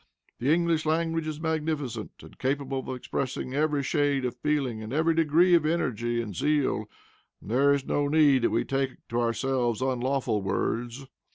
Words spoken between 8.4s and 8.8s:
that we